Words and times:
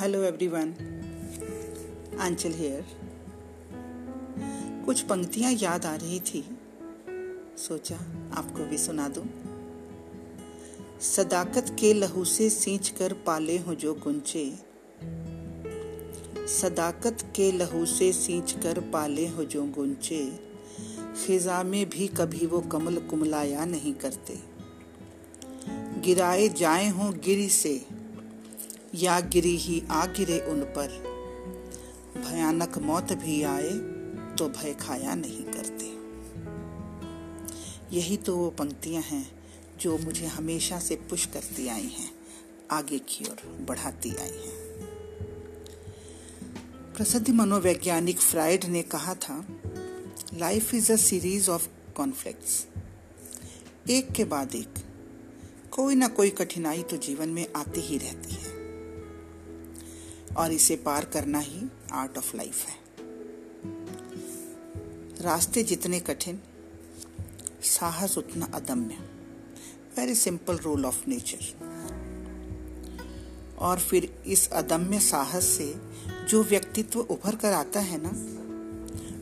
Hello 0.00 0.22
everyone 0.22 0.74
आंचल 2.20 2.52
hair 2.52 2.84
कुछ 4.86 5.00
पंक्तियाँ 5.00 5.52
याद 5.52 5.86
आ 5.86 5.94
रही 5.94 6.20
थी। 6.20 6.58
सोचा 7.58 7.96
आपको 8.34 8.64
भी 8.64 8.78
सुना 8.78 9.08
दूँ। 9.08 9.24
सदाकत 11.00 11.76
के 11.80 11.94
लहू 11.94 12.24
से 12.24 12.50
सींच 12.50 12.88
कर 12.88 13.12
पाले 13.12 13.58
हो 13.58 13.74
जो 13.74 13.94
गुंचे 13.94 14.52
सदाकत 16.46 17.32
के 17.36 17.52
लहू 17.52 17.86
से 17.86 18.12
सींच 18.12 18.52
कर 18.52 18.80
पाले 18.80 19.28
हो 19.28 19.44
जो 19.44 19.64
गुंचे 19.64 20.40
खिजा 21.26 21.62
में 21.62 21.90
भी 21.90 22.06
कभी 22.06 22.46
वो 22.46 22.60
कमल 22.60 22.96
कुमलाया 22.96 23.64
नहीं 23.64 23.94
करते। 23.94 24.38
गिराए 26.00 26.48
जाए 26.48 26.88
हों 26.88 27.12
गिरी 27.24 27.48
से। 27.48 27.95
या 28.96 29.18
गिरी 29.20 29.56
ही 29.56 29.82
आ 29.90 30.04
गिरे 30.06 30.38
उन 30.40 30.62
पर। 30.76 30.88
भयानक 32.16 32.78
मौत 32.78 33.12
भी 33.12 33.42
आए 33.42 33.70
तो 34.38 34.48
भय 34.48 34.74
खाया 34.74 35.14
नहीं 35.14 35.44
करते। 35.44 35.94
यही 37.96 38.16
तो 38.16 38.36
वो 38.36 38.48
पंक्तियाँ 38.50 39.02
हैं 39.02 39.26
जो 39.80 39.96
मुझे 39.98 40.26
हमेशा 40.26 40.78
से 40.78 40.96
पुश 41.10 41.26
करती 41.26 41.68
आई 41.68 41.88
हैं, 41.98 42.10
आगे 42.70 42.98
की 42.98 43.24
ओर 43.24 43.42
बढ़ाती 43.68 44.10
आई 44.10 44.38
हैं। 44.38 44.54
प्रसिद्ध 46.96 47.30
मनोवैज्ञानिक 47.30 48.20
फ्राइड 48.20 48.64
ने 48.64 48.82
कहा 48.82 49.14
था 49.14 49.44
life 50.34 50.74
is 50.74 50.92
a 50.92 50.96
series 50.96 51.50
of 51.50 51.68
conflicts 51.96 52.66
एक 53.90 54.12
के 54.12 54.24
बाद 54.24 54.54
एक। 54.54 54.74
कोई 55.70 55.94
ना 55.94 56.08
कोई 56.08 56.30
कठिनाई 56.30 56.82
तो 56.82 56.96
जीवन 56.96 57.28
में 57.28 57.46
आती 57.56 57.80
ही 57.80 57.98
रहती 57.98 58.34
है। 58.34 58.45
और 60.36 60.52
इसे 60.52 60.76
पार 60.76 61.04
करना 61.04 61.38
ही 61.38 61.62
आर्ट 61.92 62.18
ऑफ़ 62.18 62.36
लाइफ 62.36 62.64
है। 62.66 62.74
रास्ते 65.22 65.62
जितने 65.62 66.00
कठिन, 66.00 66.40
साहस 67.62 68.18
उतना 68.18 68.46
अदम्य। 68.54 68.98
Very 69.96 70.14
simple 70.14 70.56
rule 70.56 70.86
of 70.86 71.08
nature 71.08 71.44
और 73.58 73.78
फिर 73.78 74.04
इस 74.26 74.48
अदम्य 74.52 75.00
साहस 75.00 75.44
से 75.48 75.74
जो 76.28 76.42
व्यक्तित्व 76.42 77.00
उभर 77.00 77.36
कर 77.36 77.52
आता 77.52 77.80
है 77.80 78.00
ना 78.02 78.12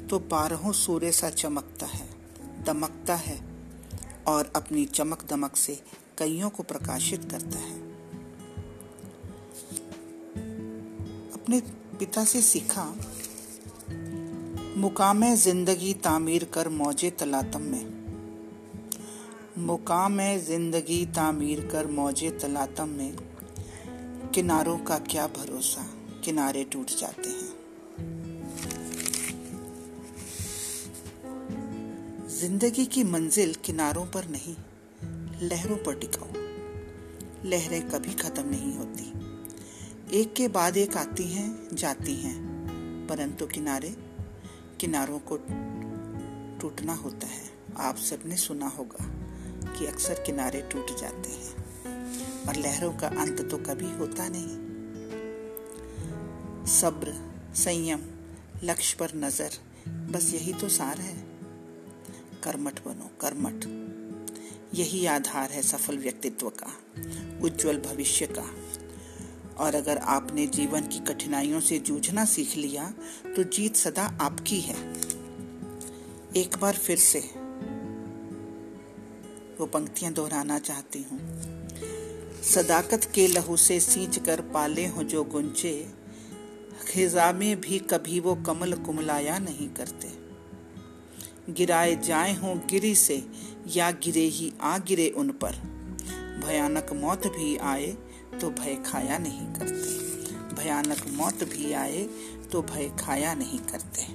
तो 0.07 0.19
बारहों 0.19 0.73
सूर्य 0.73 1.13
सा 1.13 1.31
चमकता 1.31 1.87
है, 1.87 2.09
दमकता 2.65 3.15
है 3.15 3.39
और 4.27 4.53
अपनी 4.57 4.85
चमक 4.85 5.25
दमक 5.31 5.57
से 5.57 5.81
कईयों 6.19 6.51
को 6.51 6.63
प्रकाशित 6.63 7.25
करता 7.31 7.59
है। 7.59 7.84
अपने 11.45 11.61
पिता 11.99 12.23
से 12.25 12.41
सीखा, 12.41 12.83
मुकाम 14.77 15.25
ज़िंदगी 15.35 15.93
तामीर 15.95 16.45
कर 16.45 16.69
मौजे 16.69 17.11
तलातम 17.11 17.63
में। 17.63 17.85
मुकाम 19.59 20.17
ज़िंदगी 20.47 21.05
तामीर 21.07 21.61
कर 21.73 21.87
मौजे 21.87 22.31
तलातम 22.43 22.89
में 22.91 23.13
किनारों 24.35 24.77
का 24.79 24.99
क्या 25.11 25.27
भरोसा, 25.37 25.85
किनारे 26.25 26.65
टूट 26.65 26.97
जाते 26.99 27.29
हैं। 27.31 27.53
ज़िंदगी 32.31 32.87
की 32.87 33.05
मंजिल 33.05 33.55
किनारों 33.65 34.07
पर 34.07 34.29
नहीं, 34.29 34.57
लहरों 35.43 35.77
पर 35.77 35.99
टिकाओ 35.99 36.33
लहरें 37.45 37.89
कभी 37.91 38.15
खत्म 38.15 38.49
नहीं 38.49 38.75
होती। 38.77 39.13
एक 40.13 40.35
के 40.35 40.49
बाद 40.49 40.77
एक 40.77 40.97
आती 40.97 41.25
हैं, 41.25 41.69
जाती 41.73 42.15
हैं, 42.15 42.37
परंतु 43.07 43.47
किनारे, 43.47 43.97
किनारों 44.81 45.19
को 45.19 45.37
टूटना 46.61 46.95
होता 46.95 47.27
है। 47.27 47.51
आप 47.77 47.97
सबने 47.97 48.37
सुना 48.37 48.67
होगा 48.67 49.07
कि 49.79 49.87
अक्सर 49.87 50.15
किनारे 50.15 50.61
टूट 50.63 50.87
जाते 51.01 51.31
हैं 51.31 52.47
और 52.49 52.57
लहरों 52.57 52.93
का 52.93 53.09
अंत 53.09 53.51
तो 53.51 53.57
कभी 53.57 53.91
होता 53.93 54.29
नहीं। 54.29 54.65
सब्र, 56.67 57.15
संयम, 57.55 58.01
लक्ष्य 58.65 58.97
पर 59.01 59.09
नज़र, 59.15 59.51
बस 59.89 60.35
यही 60.35 60.53
तो 60.53 60.69
सार 60.69 60.99
है। 60.99 61.17
कर्मठ 62.43 62.85
बनो, 62.85 63.11
कर्मठ। 63.21 63.67
यही 64.75 65.07
आधार 65.07 65.51
है 65.51 65.63
सफल 65.63 65.99
व्यक्तित्व 65.99 66.49
का, 66.49 66.73
उज्जवल 67.43 67.79
भविष्य 67.79 68.27
का। 68.27 68.55
और 69.59 69.75
अगर 69.75 69.99
आपने 69.99 70.47
जीवन 70.47 70.87
की 70.87 70.99
कठिनाइयों 70.99 71.61
से 71.61 71.79
जूझना 71.79 72.25
सीख 72.25 72.57
लिया 72.57 72.93
तो 73.37 73.43
जीत 73.43 73.77
सदा 73.77 74.19
आपकी 74.21 74.61
है। 74.61 74.77
एक 76.37 76.57
बार 76.61 76.75
फिर 76.75 76.97
से 76.97 77.19
वो 79.61 79.67
पंक्तियाँ 79.67 80.13
दोहराना 80.13 80.59
चाहती 80.59 81.03
हूँ। 81.03 81.21
सदाकत 82.43 83.05
के 83.15 83.27
लहू 83.27 83.57
से 83.57 83.81
सींच 83.81 84.19
कर 84.19 84.41
पाले 84.41 84.87
हो 84.87 85.03
जो 85.03 85.25
गुंचे 85.25 85.87
खिजा 86.89 87.33
में 87.33 87.61
भी 87.61 87.79
कभी 87.79 88.21
वो 88.21 88.35
कमल 88.35 88.73
कुमलाया 88.73 89.39
नहीं 89.39 89.69
करते। 89.69 90.09
गिराए 91.53 91.97
जाए 91.97 92.35
हों 92.35 92.57
गिरी 92.59 92.95
से, 92.95 93.27
या 93.77 93.91
गिरे 93.91 94.21
ही 94.21 94.53
आ 94.61 94.79
गिरे 94.79 95.09
उन 95.09 95.31
पर। 95.31 95.74
भयानक 96.41 96.93
मौत 96.93 97.27
भी 97.27 97.57
आए 97.57 97.87
तो 98.41 98.51
भय 98.51 98.75
खाया 98.87 99.19
नहीं 99.19 99.47
करते। 99.55 100.55
भयानक 100.55 101.05
मौत 101.13 101.45
भी 101.45 101.73
आए 101.73 102.03
तो 102.53 102.63
भय 102.63 102.91
खाया 103.01 103.35
नहीं 103.35 103.59
करते। 103.59 104.07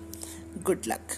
गुड 0.64 0.82
लक 0.88 1.18